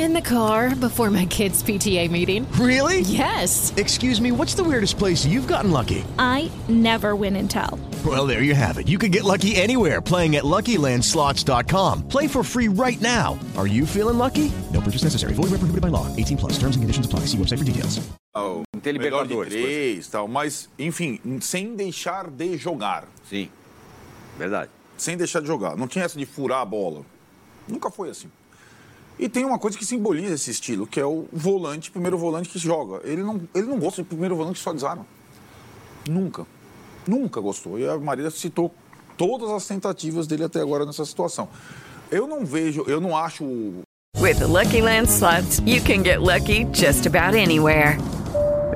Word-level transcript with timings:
In 0.00 0.14
the 0.14 0.22
car 0.22 0.74
before 0.74 1.10
my 1.10 1.26
kids' 1.26 1.62
PTA 1.62 2.10
meeting. 2.10 2.50
Really? 2.52 3.00
Yes. 3.00 3.74
Excuse 3.76 4.18
me, 4.18 4.32
what's 4.32 4.54
the 4.54 4.64
weirdest 4.64 4.96
place 4.96 5.26
you've 5.26 5.46
gotten 5.46 5.70
lucky? 5.70 6.04
I 6.18 6.50
never 6.70 7.14
win 7.14 7.36
and 7.36 7.50
tell. 7.50 7.78
Well, 8.06 8.26
there 8.26 8.42
you 8.42 8.54
have 8.54 8.78
it. 8.78 8.88
You 8.88 8.96
can 8.96 9.10
get 9.10 9.24
lucky 9.24 9.56
anywhere 9.56 10.00
playing 10.00 10.36
at 10.36 10.44
LuckyLandSlots.com. 10.44 12.08
Play 12.08 12.26
for 12.28 12.42
free 12.42 12.68
right 12.68 12.98
now. 13.02 13.38
Are 13.58 13.66
you 13.66 13.84
feeling 13.84 14.16
lucky? 14.16 14.50
No 14.72 14.80
purchase 14.80 15.04
necessary. 15.04 15.34
Void 15.34 15.50
where 15.50 15.60
prohibited 15.60 15.82
by 15.82 15.88
law. 15.88 16.06
18 16.16 16.38
plus. 16.38 16.52
Terms 16.54 16.76
and 16.76 16.82
conditions 16.82 17.04
apply. 17.04 17.26
See 17.26 17.36
website 17.36 17.58
for 17.58 17.64
details. 17.64 18.00
Oh, 18.34 18.64
Tem 18.82 18.94
melhor 18.94 19.26
de 19.26 19.34
Libertadores, 19.34 19.52
três, 19.52 20.08
tal, 20.08 20.26
mas 20.28 20.70
enfim, 20.78 21.20
sem 21.42 21.74
deixar 21.76 22.30
de 22.30 22.56
jogar, 22.56 23.04
Sim. 23.28 23.50
Verdade. 24.38 24.70
sem 24.96 25.16
deixar 25.18 25.40
de 25.40 25.46
jogar. 25.48 25.76
Não 25.76 25.86
tinha 25.88 26.04
essa 26.06 26.16
de 26.18 26.24
furar 26.24 26.60
a 26.60 26.64
bola. 26.64 27.04
Nunca 27.68 27.90
foi 27.90 28.08
assim. 28.08 28.30
E 29.20 29.28
tem 29.28 29.44
uma 29.44 29.58
coisa 29.58 29.76
que 29.76 29.84
simboliza 29.84 30.32
esse 30.32 30.50
estilo, 30.50 30.86
que 30.86 30.98
é 30.98 31.04
o 31.04 31.26
volante, 31.30 31.90
primeiro 31.90 32.16
volante 32.16 32.48
que 32.48 32.58
joga. 32.58 33.02
Ele 33.04 33.22
não, 33.22 33.38
ele 33.54 33.66
não 33.66 33.78
gosta 33.78 34.02
de 34.02 34.08
primeiro 34.08 34.34
volante 34.34 34.54
que 34.54 34.62
só 34.64 34.72
desarma. 34.72 35.06
Nunca. 36.08 36.46
Nunca 37.06 37.38
gostou. 37.38 37.78
E 37.78 37.86
a 37.86 37.98
Marília 37.98 38.30
citou 38.30 38.74
todas 39.18 39.50
as 39.50 39.66
tentativas 39.66 40.26
dele 40.26 40.44
até 40.44 40.62
agora 40.62 40.86
nessa 40.86 41.04
situação. 41.04 41.50
Eu 42.10 42.26
não 42.26 42.46
vejo, 42.46 42.82
eu 42.86 42.98
não 42.98 43.14
acho 43.14 43.44
With 44.16 44.38
the 44.38 44.46
Lucky 44.46 44.80
Land 44.80 45.10
slots, 45.10 45.60
you 45.66 45.82
can 45.82 46.02
get 46.02 46.22
lucky 46.22 46.64
just 46.72 47.06
about 47.06 47.34
anywhere. 47.34 47.98